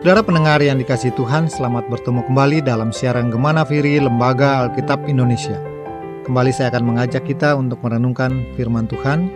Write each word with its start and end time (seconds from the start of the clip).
Saudara 0.00 0.24
pendengar 0.24 0.64
yang 0.64 0.80
dikasih 0.80 1.12
Tuhan, 1.12 1.52
selamat 1.52 1.92
bertemu 1.92 2.24
kembali 2.24 2.64
dalam 2.64 2.88
siaran 2.88 3.28
Gemana 3.28 3.68
Firi 3.68 4.00
Lembaga 4.00 4.64
Alkitab 4.64 5.04
Indonesia. 5.04 5.60
Kembali 6.24 6.48
saya 6.56 6.72
akan 6.72 6.88
mengajak 6.88 7.28
kita 7.28 7.52
untuk 7.52 7.84
merenungkan 7.84 8.48
firman 8.56 8.88
Tuhan 8.88 9.28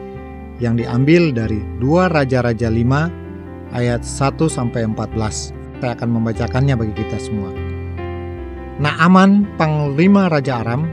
yang 0.64 0.80
diambil 0.80 1.36
dari 1.36 1.60
2 1.84 2.08
Raja-Raja 2.08 2.72
5 2.72 3.76
ayat 3.76 4.08
1 4.08 4.40
sampai 4.48 4.88
14. 4.88 5.52
Saya 5.52 5.92
akan 6.00 6.08
membacakannya 6.16 6.80
bagi 6.80 6.96
kita 6.96 7.20
semua. 7.20 7.52
Naaman, 8.80 9.44
panglima 9.60 10.32
Raja 10.32 10.64
Aram, 10.64 10.88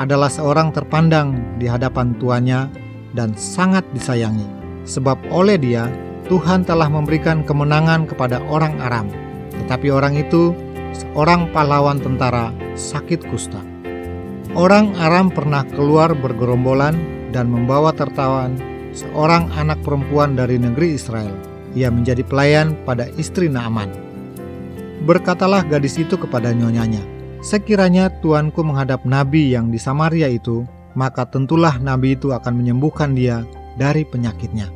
adalah 0.00 0.32
seorang 0.32 0.72
terpandang 0.72 1.60
di 1.60 1.68
hadapan 1.68 2.16
tuannya 2.16 2.72
dan 3.12 3.36
sangat 3.36 3.84
disayangi, 3.92 4.48
sebab 4.88 5.20
oleh 5.28 5.60
dia 5.60 5.92
Tuhan 6.26 6.64
telah 6.64 6.88
memberikan 6.88 7.44
kemenangan 7.44 8.08
kepada 8.08 8.40
orang 8.48 8.80
Aram, 8.80 9.12
tetapi 9.64 9.92
orang 9.92 10.16
itu 10.16 10.56
seorang 10.96 11.52
pahlawan 11.52 12.00
tentara 12.00 12.54
sakit 12.74 13.28
kusta. 13.28 13.60
Orang 14.54 14.94
Aram 14.96 15.28
pernah 15.28 15.66
keluar 15.66 16.14
bergerombolan 16.14 16.94
dan 17.34 17.50
membawa 17.50 17.90
tertawan 17.90 18.56
seorang 18.94 19.50
anak 19.58 19.82
perempuan 19.82 20.38
dari 20.38 20.56
negeri 20.56 20.94
Israel. 20.94 21.34
Ia 21.74 21.90
menjadi 21.90 22.22
pelayan 22.22 22.78
pada 22.86 23.10
istri 23.18 23.50
Naaman. 23.50 23.90
Berkatalah 25.04 25.66
gadis 25.66 25.98
itu 25.98 26.14
kepada 26.14 26.54
nyonyanya, 26.54 27.02
Sekiranya 27.44 28.08
tuanku 28.24 28.64
menghadap 28.64 29.04
nabi 29.04 29.52
yang 29.52 29.68
di 29.68 29.76
Samaria 29.76 30.32
itu, 30.32 30.64
maka 30.96 31.28
tentulah 31.28 31.76
nabi 31.76 32.16
itu 32.16 32.32
akan 32.32 32.56
menyembuhkan 32.56 33.12
dia 33.12 33.44
dari 33.76 34.00
penyakitnya. 34.08 34.72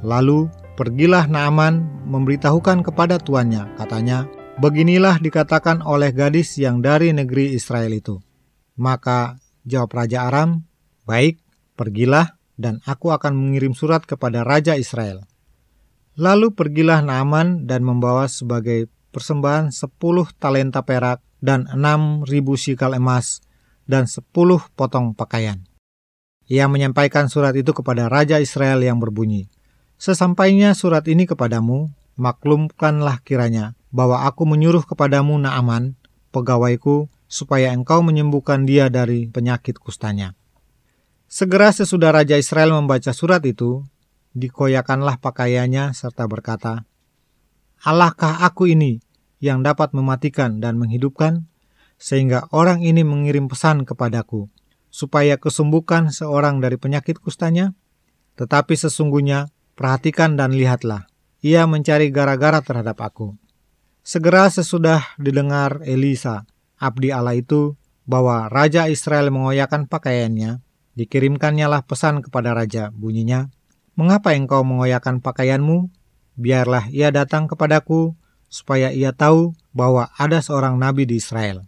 Lalu 0.00 0.48
pergilah 0.74 1.30
Naaman 1.30 2.06
memberitahukan 2.10 2.82
kepada 2.86 3.18
tuannya, 3.22 3.74
katanya, 3.78 4.26
Beginilah 4.54 5.18
dikatakan 5.18 5.82
oleh 5.82 6.14
gadis 6.14 6.54
yang 6.62 6.78
dari 6.78 7.10
negeri 7.10 7.58
Israel 7.58 7.90
itu. 7.90 8.22
Maka 8.78 9.34
jawab 9.66 9.90
Raja 9.90 10.30
Aram, 10.30 10.62
Baik, 11.02 11.42
pergilah 11.74 12.38
dan 12.54 12.78
aku 12.86 13.10
akan 13.10 13.34
mengirim 13.34 13.74
surat 13.74 14.06
kepada 14.06 14.46
Raja 14.46 14.78
Israel. 14.78 15.26
Lalu 16.14 16.54
pergilah 16.54 17.02
Naaman 17.02 17.66
dan 17.66 17.82
membawa 17.82 18.30
sebagai 18.30 18.86
persembahan 19.10 19.74
sepuluh 19.74 20.30
talenta 20.38 20.86
perak 20.86 21.18
dan 21.42 21.66
enam 21.74 22.22
ribu 22.22 22.54
sikal 22.54 22.94
emas 22.94 23.42
dan 23.90 24.06
sepuluh 24.06 24.62
potong 24.78 25.18
pakaian. 25.18 25.66
Ia 26.46 26.70
menyampaikan 26.70 27.26
surat 27.26 27.58
itu 27.58 27.74
kepada 27.74 28.06
Raja 28.06 28.38
Israel 28.38 28.80
yang 28.86 29.02
berbunyi, 29.02 29.50
Sesampainya 30.04 30.76
surat 30.76 31.08
ini 31.08 31.24
kepadamu, 31.24 31.88
maklumkanlah 32.20 33.24
kiranya 33.24 33.72
bahwa 33.88 34.28
aku 34.28 34.44
menyuruh 34.44 34.84
kepadamu 34.84 35.40
Naaman, 35.40 35.96
pegawaiku, 36.28 37.08
supaya 37.24 37.72
engkau 37.72 38.04
menyembuhkan 38.04 38.68
dia 38.68 38.92
dari 38.92 39.32
penyakit 39.32 39.80
kustanya. 39.80 40.36
Segera 41.24 41.72
sesudah 41.72 42.12
Raja 42.12 42.36
Israel 42.36 42.76
membaca 42.76 43.16
surat 43.16 43.40
itu, 43.48 43.80
dikoyakanlah 44.36 45.24
pakaiannya 45.24 45.96
serta 45.96 46.28
berkata, 46.28 46.84
Allahkah 47.80 48.44
aku 48.44 48.68
ini 48.68 49.00
yang 49.40 49.64
dapat 49.64 49.96
mematikan 49.96 50.60
dan 50.60 50.76
menghidupkan? 50.76 51.48
Sehingga 51.96 52.52
orang 52.52 52.84
ini 52.84 53.08
mengirim 53.08 53.48
pesan 53.48 53.88
kepadaku, 53.88 54.52
supaya 54.92 55.40
kesembuhkan 55.40 56.12
seorang 56.12 56.60
dari 56.60 56.76
penyakit 56.76 57.16
kustanya? 57.24 57.72
Tetapi 58.36 58.76
sesungguhnya 58.76 59.48
Perhatikan 59.74 60.38
dan 60.38 60.54
lihatlah, 60.54 61.10
ia 61.42 61.66
mencari 61.66 62.14
gara-gara 62.14 62.62
terhadap 62.62 62.98
aku. 63.02 63.34
Segera 64.06 64.46
sesudah 64.46 65.18
didengar 65.18 65.82
Elisa, 65.82 66.46
abdi 66.78 67.10
Allah 67.10 67.34
itu, 67.34 67.74
bahwa 68.06 68.46
Raja 68.46 68.86
Israel 68.86 69.34
mengoyakkan 69.34 69.90
pakaiannya, 69.90 70.62
dikirimkannya 70.94 71.66
lah 71.66 71.82
pesan 71.82 72.22
kepada 72.22 72.54
Raja, 72.54 72.94
bunyinya, 72.94 73.50
Mengapa 73.94 74.34
engkau 74.34 74.66
mengoyakkan 74.66 75.22
pakaianmu? 75.22 75.86
Biarlah 76.34 76.90
ia 76.90 77.14
datang 77.14 77.46
kepadaku, 77.46 78.18
supaya 78.50 78.90
ia 78.90 79.14
tahu 79.14 79.54
bahwa 79.70 80.10
ada 80.18 80.42
seorang 80.42 80.74
nabi 80.82 81.06
di 81.06 81.22
Israel. 81.22 81.62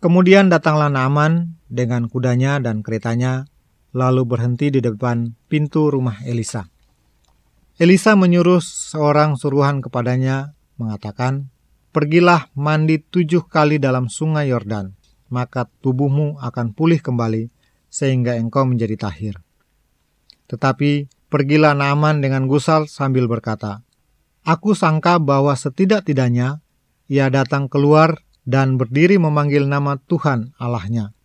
Kemudian 0.00 0.48
datanglah 0.48 0.88
Naaman 0.88 1.60
dengan 1.68 2.08
kudanya 2.08 2.56
dan 2.56 2.80
keretanya, 2.80 3.44
lalu 3.92 4.24
berhenti 4.24 4.72
di 4.72 4.80
depan 4.80 5.36
pintu 5.52 5.92
rumah 5.92 6.24
Elisa. 6.24 6.71
Elisa 7.82 8.14
menyuruh 8.14 8.62
seorang 8.62 9.34
suruhan 9.34 9.82
kepadanya 9.82 10.54
mengatakan, 10.78 11.50
Pergilah 11.90 12.46
mandi 12.54 13.02
tujuh 13.02 13.50
kali 13.50 13.82
dalam 13.82 14.06
sungai 14.06 14.54
Yordan, 14.54 14.94
maka 15.34 15.66
tubuhmu 15.82 16.38
akan 16.38 16.78
pulih 16.78 17.02
kembali 17.02 17.50
sehingga 17.90 18.38
engkau 18.38 18.70
menjadi 18.70 19.10
tahir. 19.10 19.42
Tetapi 20.46 21.10
pergilah 21.26 21.74
Naaman 21.74 22.22
dengan 22.22 22.46
gusal 22.46 22.86
sambil 22.86 23.26
berkata, 23.26 23.82
Aku 24.46 24.78
sangka 24.78 25.18
bahwa 25.18 25.50
setidak-tidaknya 25.58 26.62
ia 27.10 27.34
datang 27.34 27.66
keluar 27.66 28.22
dan 28.46 28.78
berdiri 28.78 29.18
memanggil 29.18 29.66
nama 29.66 29.98
Tuhan 29.98 30.54
Allahnya. 30.54 31.18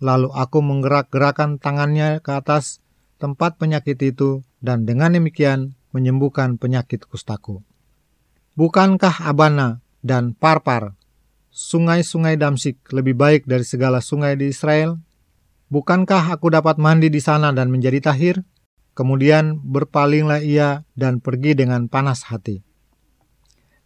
Lalu 0.00 0.32
aku 0.32 0.64
menggerak-gerakan 0.64 1.60
tangannya 1.60 2.24
ke 2.24 2.32
atas 2.32 2.80
tempat 3.20 3.60
penyakit 3.60 4.00
itu 4.00 4.40
dan 4.64 4.88
dengan 4.88 5.12
demikian 5.12 5.76
menyembuhkan 5.94 6.60
penyakit 6.60 7.08
kustaku. 7.08 7.64
Bukankah 8.58 9.22
Abana 9.22 9.80
dan 10.02 10.34
Parpar, 10.34 10.98
sungai-sungai 11.54 12.34
Damsik 12.34 12.82
lebih 12.90 13.14
baik 13.14 13.46
dari 13.46 13.62
segala 13.62 14.02
sungai 14.02 14.34
di 14.34 14.50
Israel? 14.50 14.98
Bukankah 15.70 16.34
aku 16.34 16.50
dapat 16.50 16.80
mandi 16.80 17.06
di 17.06 17.22
sana 17.22 17.54
dan 17.54 17.70
menjadi 17.70 18.02
tahir? 18.12 18.42
Kemudian 18.98 19.62
berpalinglah 19.62 20.42
ia 20.42 20.82
dan 20.98 21.22
pergi 21.22 21.54
dengan 21.54 21.86
panas 21.86 22.26
hati. 22.26 22.66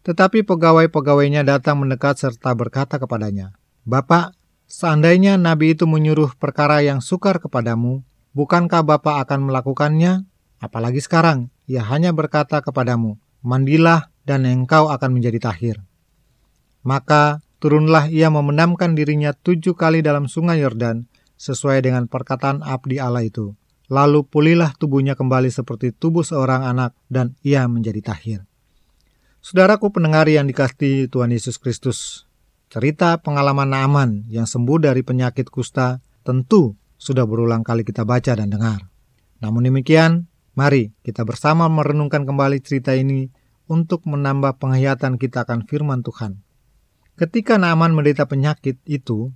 Tetapi 0.03 0.43
pegawai-pegawainya 0.43 1.47
datang 1.47 1.85
mendekat 1.85 2.19
serta 2.19 2.57
berkata 2.57 2.97
kepadanya, 2.97 3.55
Bapak, 3.87 4.35
seandainya 4.67 5.37
nabi 5.37 5.77
itu 5.77 5.85
menyuruh 5.85 6.35
perkara 6.41 6.81
yang 6.81 7.05
sukar 7.05 7.39
kepadamu, 7.39 8.03
bukankah 8.33 8.83
Bapak 8.83 9.29
akan 9.29 9.53
melakukannya? 9.53 10.27
Apalagi 10.65 11.05
sekarang, 11.05 11.52
ia 11.67 11.83
hanya 11.87 12.11
berkata 12.11 12.63
kepadamu, 12.63 13.19
mandilah 13.43 14.11
dan 14.23 14.47
engkau 14.47 14.91
akan 14.91 15.11
menjadi 15.19 15.51
tahir. 15.53 15.77
Maka 16.83 17.43
turunlah 17.63 18.11
ia 18.11 18.31
memendamkan 18.31 18.99
dirinya 18.99 19.31
tujuh 19.35 19.79
kali 19.79 20.03
dalam 20.03 20.27
sungai 20.27 20.63
Yordan, 20.63 21.07
sesuai 21.43 21.83
dengan 21.83 22.07
perkataan 22.07 22.63
abdi 22.63 23.03
Allah 23.03 23.27
itu. 23.27 23.59
Lalu 23.91 24.23
pulihlah 24.25 24.79
tubuhnya 24.79 25.19
kembali 25.19 25.51
seperti 25.51 25.91
tubuh 25.91 26.23
seorang 26.23 26.63
anak 26.63 26.95
dan 27.11 27.35
ia 27.43 27.67
menjadi 27.67 27.99
tahir. 28.15 28.47
Saudaraku 29.43 29.91
pendengar 29.91 30.31
yang 30.31 30.47
dikasih 30.47 31.11
Tuhan 31.11 31.35
Yesus 31.35 31.59
Kristus, 31.59 32.31
cerita 32.71 33.19
pengalaman 33.19 33.75
Naaman 33.75 34.11
yang 34.31 34.47
sembuh 34.47 34.79
dari 34.79 35.03
penyakit 35.03 35.51
kusta 35.51 35.99
tentu 36.23 36.79
sudah 36.95 37.27
berulang 37.27 37.67
kali 37.67 37.83
kita 37.83 38.07
baca 38.07 38.39
dan 38.39 38.49
dengar. 38.49 38.87
Namun 39.43 39.67
demikian, 39.67 40.31
Mari 40.53 40.93
kita 41.01 41.25
bersama 41.25 41.65
merenungkan 41.73 42.29
kembali 42.29 42.61
cerita 42.61 42.93
ini 42.93 43.33
untuk 43.73 44.05
menambah 44.05 44.61
penghayatan 44.61 45.17
kita 45.17 45.49
akan 45.49 45.65
firman 45.65 46.05
Tuhan. 46.05 46.45
Ketika 47.17 47.57
Naaman 47.57 47.97
menderita 47.97 48.29
penyakit 48.29 48.77
itu, 48.85 49.33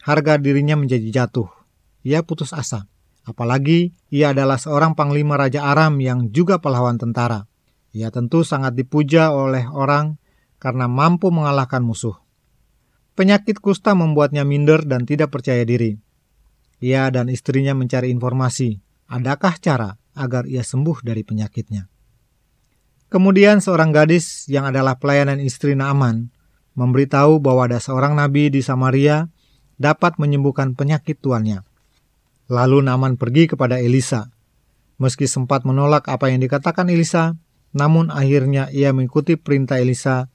harga 0.00 0.40
dirinya 0.40 0.80
menjadi 0.80 1.04
jatuh. 1.12 1.52
Ia 2.08 2.24
putus 2.24 2.56
asa. 2.56 2.88
Apalagi 3.28 3.92
ia 4.08 4.32
adalah 4.32 4.56
seorang 4.56 4.96
panglima 4.96 5.36
Raja 5.36 5.68
Aram 5.68 6.00
yang 6.00 6.32
juga 6.32 6.56
pahlawan 6.56 6.96
tentara. 6.96 7.44
Ia 7.92 8.08
tentu 8.08 8.40
sangat 8.40 8.72
dipuja 8.72 9.36
oleh 9.36 9.68
orang 9.68 10.16
karena 10.56 10.88
mampu 10.88 11.28
mengalahkan 11.28 11.84
musuh. 11.84 12.16
Penyakit 13.12 13.60
kusta 13.60 13.92
membuatnya 13.92 14.46
minder 14.48 14.88
dan 14.88 15.04
tidak 15.04 15.36
percaya 15.36 15.68
diri. 15.68 16.00
Ia 16.80 17.12
dan 17.12 17.28
istrinya 17.28 17.76
mencari 17.76 18.08
informasi. 18.08 18.80
Adakah 19.10 19.54
cara 19.60 19.90
agar 20.16 20.48
ia 20.48 20.64
sembuh 20.64 21.04
dari 21.04 21.22
penyakitnya. 21.22 21.86
Kemudian 23.06 23.62
seorang 23.62 23.94
gadis 23.94 24.50
yang 24.50 24.66
adalah 24.66 24.98
pelayanan 24.98 25.38
istri 25.38 25.78
Naaman 25.78 26.34
memberitahu 26.74 27.38
bahwa 27.38 27.70
ada 27.70 27.78
seorang 27.78 28.18
nabi 28.18 28.50
di 28.50 28.60
Samaria 28.60 29.30
dapat 29.78 30.18
menyembuhkan 30.18 30.74
penyakit 30.74 31.22
tuannya. 31.22 31.62
Lalu 32.50 32.82
Naaman 32.82 33.14
pergi 33.14 33.46
kepada 33.46 33.78
Elisa. 33.78 34.32
Meski 34.96 35.28
sempat 35.28 35.62
menolak 35.68 36.08
apa 36.08 36.32
yang 36.32 36.40
dikatakan 36.40 36.88
Elisa, 36.88 37.36
namun 37.76 38.08
akhirnya 38.08 38.72
ia 38.72 38.90
mengikuti 38.96 39.36
perintah 39.36 39.76
Elisa, 39.76 40.32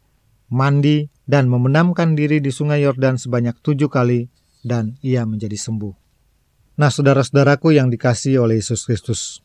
mandi 0.54 1.10
dan 1.25 1.50
memendamkan 1.50 2.13
diri 2.13 2.38
di 2.38 2.54
sungai 2.54 2.86
Yordan 2.86 3.18
sebanyak 3.18 3.57
tujuh 3.66 3.89
kali, 3.89 4.30
dan 4.62 5.01
ia 5.01 5.25
menjadi 5.25 5.57
sembuh. 5.57 5.94
Nah, 6.77 6.94
saudara-saudaraku 6.94 7.74
yang 7.74 7.89
dikasih 7.89 8.38
oleh 8.38 8.62
Yesus 8.62 8.86
Kristus, 8.86 9.42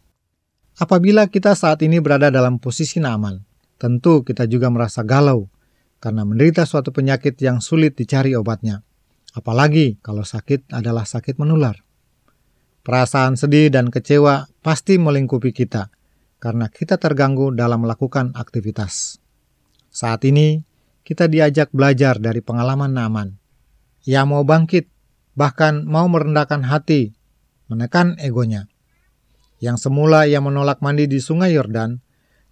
Apabila 0.76 1.25
kita 1.32 1.56
saat 1.56 1.81
ini 1.81 2.05
berada 2.05 2.28
dalam 2.28 2.61
posisi 2.61 3.00
Naaman, 3.00 3.40
tentu 3.81 4.20
kita 4.20 4.44
juga 4.44 4.69
merasa 4.69 5.00
galau 5.00 5.49
karena 6.05 6.28
menderita 6.28 6.69
suatu 6.69 6.93
penyakit 6.93 7.40
yang 7.40 7.64
sulit 7.64 7.96
dicari 7.96 8.37
obatnya. 8.37 8.84
Apalagi 9.32 9.96
kalau 10.05 10.20
sakit 10.20 10.69
adalah 10.76 11.08
sakit 11.08 11.40
menular. 11.40 11.81
Perasaan 12.84 13.40
sedih 13.40 13.73
dan 13.73 13.88
kecewa 13.88 14.52
pasti 14.61 15.00
melingkupi 15.00 15.56
kita 15.56 15.88
karena 16.37 16.69
kita 16.69 17.00
terganggu 17.00 17.56
dalam 17.56 17.88
melakukan 17.88 18.37
aktivitas. 18.37 19.17
Saat 19.88 20.29
ini, 20.29 20.61
kita 21.00 21.25
diajak 21.25 21.72
belajar 21.72 22.20
dari 22.20 22.44
pengalaman 22.44 22.93
Naaman. 22.93 23.29
Ia 24.05 24.29
mau 24.29 24.44
bangkit, 24.44 24.93
bahkan 25.32 25.88
mau 25.88 26.05
merendahkan 26.05 26.69
hati, 26.69 27.17
menekan 27.72 28.20
egonya. 28.20 28.69
Yang 29.56 29.88
semula 29.88 30.29
ia 30.29 30.41
menolak 30.44 30.85
mandi 30.85 31.08
di 31.08 31.17
sungai 31.17 31.56
Yordan, 31.56 32.00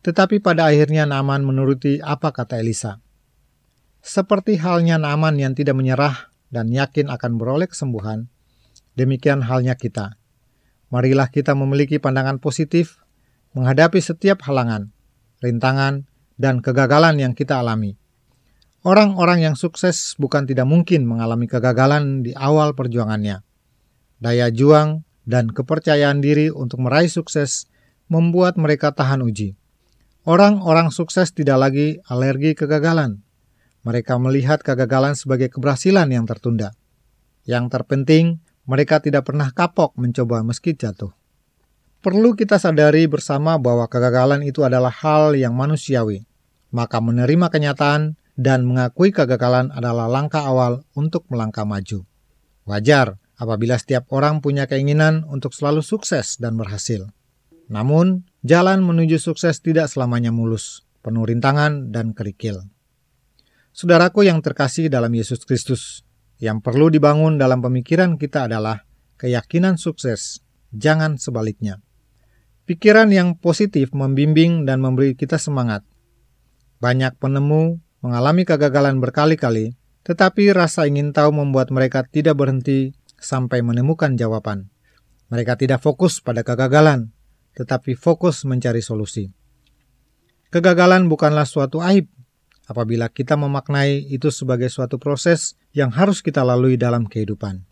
tetapi 0.04 0.40
pada 0.40 0.68
akhirnya 0.68 1.04
Naaman 1.04 1.44
menuruti 1.44 2.00
apa 2.00 2.32
kata 2.32 2.60
Elisa. 2.60 3.00
Seperti 4.04 4.60
halnya 4.60 5.00
Naaman 5.00 5.40
yang 5.40 5.56
tidak 5.56 5.76
menyerah 5.76 6.28
dan 6.52 6.68
yakin 6.68 7.08
akan 7.08 7.40
beroleh 7.40 7.68
kesembuhan, 7.68 8.28
demikian 8.96 9.40
halnya 9.44 9.76
kita. 9.76 10.20
Marilah 10.92 11.32
kita 11.32 11.56
memiliki 11.56 11.96
pandangan 11.96 12.36
positif 12.36 13.00
menghadapi 13.56 13.98
setiap 13.98 14.44
halangan, 14.44 14.92
rintangan, 15.40 16.04
dan 16.36 16.60
kegagalan 16.60 17.16
yang 17.16 17.32
kita 17.32 17.62
alami. 17.62 17.96
Orang-orang 18.84 19.40
yang 19.40 19.56
sukses 19.56 20.12
bukan 20.20 20.44
tidak 20.44 20.68
mungkin 20.68 21.08
mengalami 21.08 21.48
kegagalan 21.48 22.20
di 22.20 22.36
awal 22.36 22.76
perjuangannya. 22.76 23.40
Daya 24.20 24.52
juang 24.52 25.00
dan 25.24 25.52
kepercayaan 25.52 26.20
diri 26.20 26.52
untuk 26.52 26.84
meraih 26.84 27.08
sukses 27.08 27.68
membuat 28.08 28.60
mereka 28.60 28.92
tahan 28.92 29.24
uji. 29.24 29.56
Orang-orang 30.24 30.88
sukses 30.88 31.32
tidak 31.36 31.60
lagi 31.60 32.00
alergi 32.08 32.56
kegagalan, 32.56 33.24
mereka 33.84 34.16
melihat 34.16 34.64
kegagalan 34.64 35.12
sebagai 35.12 35.52
keberhasilan 35.52 36.08
yang 36.08 36.24
tertunda. 36.24 36.72
Yang 37.44 37.68
terpenting, 37.68 38.40
mereka 38.64 39.04
tidak 39.04 39.28
pernah 39.28 39.52
kapok 39.52 39.92
mencoba 40.00 40.40
meski 40.40 40.72
jatuh. 40.72 41.12
Perlu 42.00 42.32
kita 42.32 42.56
sadari 42.56 43.04
bersama 43.04 43.60
bahwa 43.60 43.84
kegagalan 43.84 44.40
itu 44.40 44.64
adalah 44.64 44.88
hal 44.88 45.36
yang 45.36 45.52
manusiawi. 45.52 46.24
Maka 46.72 47.00
menerima 47.04 47.52
kenyataan 47.52 48.16
dan 48.40 48.64
mengakui 48.64 49.12
kegagalan 49.12 49.68
adalah 49.72 50.08
langkah 50.08 50.42
awal 50.42 50.84
untuk 50.96 51.28
melangkah 51.28 51.68
maju. 51.68 52.08
Wajar 52.64 53.20
apabila 53.44 53.76
setiap 53.76 54.08
orang 54.08 54.40
punya 54.40 54.64
keinginan 54.64 55.28
untuk 55.28 55.52
selalu 55.52 55.84
sukses 55.84 56.40
dan 56.40 56.56
berhasil. 56.56 57.04
Namun, 57.68 58.24
jalan 58.40 58.80
menuju 58.80 59.20
sukses 59.20 59.60
tidak 59.60 59.92
selamanya 59.92 60.32
mulus, 60.32 60.88
penuh 61.04 61.28
rintangan 61.28 61.92
dan 61.92 62.16
kerikil. 62.16 62.64
Saudaraku 63.76 64.24
yang 64.24 64.40
terkasih 64.40 64.88
dalam 64.88 65.12
Yesus 65.12 65.44
Kristus, 65.44 66.08
yang 66.40 66.64
perlu 66.64 66.88
dibangun 66.88 67.36
dalam 67.36 67.60
pemikiran 67.60 68.16
kita 68.16 68.48
adalah 68.48 68.88
keyakinan 69.20 69.76
sukses, 69.76 70.40
jangan 70.72 71.20
sebaliknya. 71.20 71.84
Pikiran 72.64 73.12
yang 73.12 73.36
positif 73.36 73.92
membimbing 73.92 74.64
dan 74.64 74.80
memberi 74.80 75.12
kita 75.12 75.36
semangat. 75.36 75.84
Banyak 76.80 77.20
penemu 77.20 77.76
mengalami 78.00 78.48
kegagalan 78.48 79.00
berkali-kali, 79.04 79.76
tetapi 80.04 80.52
rasa 80.52 80.88
ingin 80.88 81.12
tahu 81.12 81.32
membuat 81.32 81.72
mereka 81.72 82.04
tidak 82.04 82.36
berhenti 82.36 82.92
sampai 83.18 83.64
menemukan 83.64 84.14
jawaban. 84.18 84.70
Mereka 85.32 85.58
tidak 85.58 85.80
fokus 85.80 86.20
pada 86.20 86.44
kegagalan, 86.46 87.10
tetapi 87.56 87.96
fokus 87.96 88.44
mencari 88.44 88.84
solusi. 88.84 89.30
Kegagalan 90.54 91.10
bukanlah 91.10 91.48
suatu 91.48 91.82
aib, 91.82 92.06
apabila 92.70 93.10
kita 93.10 93.34
memaknai 93.34 94.06
itu 94.06 94.30
sebagai 94.30 94.70
suatu 94.70 95.02
proses 95.02 95.58
yang 95.74 95.90
harus 95.90 96.22
kita 96.22 96.46
lalui 96.46 96.78
dalam 96.78 97.10
kehidupan. 97.10 97.66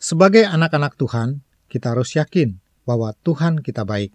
Sebagai 0.00 0.46
anak-anak 0.46 0.96
Tuhan, 0.96 1.44
kita 1.68 1.92
harus 1.92 2.16
yakin 2.16 2.56
bahwa 2.88 3.12
Tuhan 3.20 3.60
kita 3.60 3.84
baik. 3.84 4.14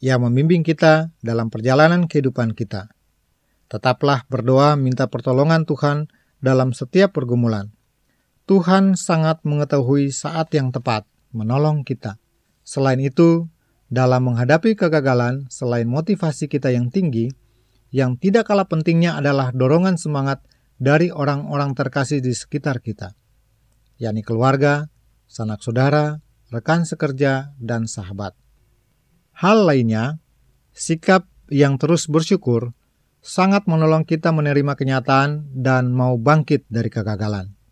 Ia 0.00 0.16
membimbing 0.16 0.64
kita 0.64 1.12
dalam 1.20 1.52
perjalanan 1.52 2.08
kehidupan 2.08 2.56
kita. 2.56 2.90
Tetaplah 3.68 4.24
berdoa 4.28 4.76
minta 4.76 5.08
pertolongan 5.08 5.64
Tuhan 5.64 6.08
dalam 6.40 6.76
setiap 6.76 7.16
pergumulan. 7.16 7.72
Tuhan 8.44 8.92
sangat 8.92 9.40
mengetahui 9.48 10.12
saat 10.12 10.52
yang 10.52 10.68
tepat 10.68 11.08
menolong 11.32 11.80
kita. 11.80 12.20
Selain 12.60 13.00
itu, 13.00 13.48
dalam 13.88 14.28
menghadapi 14.28 14.76
kegagalan, 14.76 15.48
selain 15.48 15.88
motivasi 15.88 16.52
kita 16.52 16.68
yang 16.68 16.92
tinggi, 16.92 17.32
yang 17.88 18.20
tidak 18.20 18.52
kalah 18.52 18.68
pentingnya 18.68 19.16
adalah 19.16 19.48
dorongan 19.48 19.96
semangat 19.96 20.44
dari 20.76 21.08
orang-orang 21.08 21.72
terkasih 21.72 22.20
di 22.20 22.36
sekitar 22.36 22.84
kita, 22.84 23.16
yakni 23.96 24.20
keluarga, 24.20 24.92
sanak 25.24 25.64
saudara, 25.64 26.20
rekan 26.52 26.84
sekerja, 26.84 27.56
dan 27.56 27.88
sahabat. 27.88 28.36
Hal 29.40 29.64
lainnya, 29.64 30.20
sikap 30.76 31.24
yang 31.48 31.80
terus 31.80 32.12
bersyukur 32.12 32.76
sangat 33.24 33.64
menolong 33.64 34.04
kita 34.04 34.36
menerima 34.36 34.76
kenyataan 34.76 35.48
dan 35.56 35.96
mau 35.96 36.20
bangkit 36.20 36.68
dari 36.68 36.92
kegagalan. 36.92 37.63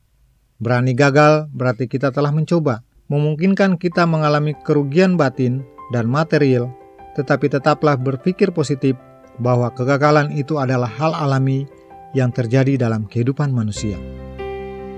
Berani 0.62 0.94
gagal 0.94 1.50
berarti 1.50 1.90
kita 1.90 2.14
telah 2.14 2.30
mencoba, 2.30 2.86
memungkinkan 3.10 3.82
kita 3.82 4.06
mengalami 4.06 4.54
kerugian 4.62 5.18
batin 5.18 5.66
dan 5.90 6.06
material, 6.06 6.70
tetapi 7.18 7.50
tetaplah 7.50 7.98
berpikir 7.98 8.54
positif 8.54 8.94
bahwa 9.42 9.74
kegagalan 9.74 10.30
itu 10.30 10.62
adalah 10.62 10.86
hal 10.86 11.18
alami 11.18 11.66
yang 12.14 12.30
terjadi 12.30 12.78
dalam 12.78 13.10
kehidupan 13.10 13.50
manusia. 13.50 13.98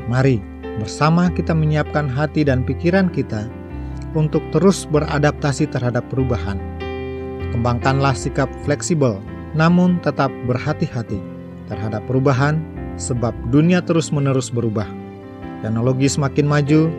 Mari 0.05 0.37
bersama 0.85 1.33
kita 1.33 1.57
menyiapkan 1.57 2.13
hati 2.13 2.45
dan 2.45 2.61
pikiran 2.69 3.09
kita 3.09 3.49
untuk 4.13 4.45
terus 4.53 4.85
beradaptasi 4.85 5.65
terhadap 5.73 6.05
perubahan. 6.13 6.61
Kembangkanlah 7.57 8.13
sikap 8.13 8.53
fleksibel, 8.69 9.17
namun 9.57 9.97
tetap 10.05 10.29
berhati-hati 10.45 11.25
terhadap 11.73 12.05
perubahan, 12.05 12.61
sebab 13.01 13.33
dunia 13.49 13.81
terus-menerus 13.81 14.53
berubah. 14.53 15.04
Teknologi 15.65 16.13
semakin 16.13 16.45
maju, 16.45 16.93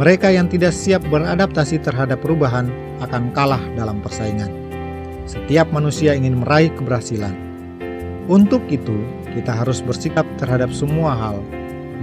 mereka 0.00 0.32
yang 0.32 0.48
tidak 0.48 0.72
siap 0.72 1.04
beradaptasi 1.12 1.76
terhadap 1.84 2.24
perubahan 2.24 2.72
akan 3.04 3.28
kalah 3.36 3.60
dalam 3.76 4.00
persaingan. 4.00 4.48
Setiap 5.28 5.68
manusia 5.68 6.16
ingin 6.16 6.40
meraih 6.40 6.72
keberhasilan. 6.80 7.36
Untuk 8.24 8.64
itu, 8.72 9.04
kita 9.36 9.52
harus 9.52 9.84
bersikap 9.84 10.24
terhadap 10.40 10.72
semua 10.72 11.12
hal, 11.12 11.44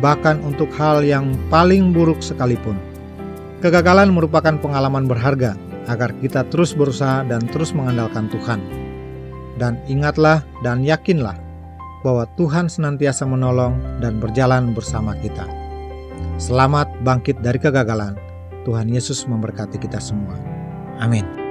bahkan 0.05 0.37
untuk 0.45 0.69
hal 0.77 1.01
yang 1.01 1.33
paling 1.49 1.89
buruk 1.89 2.21
sekalipun. 2.21 2.77
Kegagalan 3.65 4.13
merupakan 4.13 4.53
pengalaman 4.61 5.09
berharga 5.09 5.57
agar 5.89 6.13
kita 6.21 6.45
terus 6.53 6.77
berusaha 6.77 7.25
dan 7.25 7.41
terus 7.49 7.73
mengandalkan 7.73 8.29
Tuhan. 8.29 8.61
Dan 9.57 9.81
ingatlah 9.89 10.45
dan 10.61 10.85
yakinlah 10.85 11.41
bahwa 12.05 12.29
Tuhan 12.37 12.69
senantiasa 12.69 13.25
menolong 13.25 13.81
dan 13.97 14.21
berjalan 14.21 14.77
bersama 14.77 15.17
kita. 15.17 15.62
Selamat 16.43 16.91
bangkit 17.07 17.39
dari 17.39 17.55
kegagalan. 17.55 18.19
Tuhan 18.67 18.91
Yesus 18.91 19.23
memberkati 19.31 19.79
kita 19.79 20.03
semua. 20.03 20.35
Amin. 20.99 21.42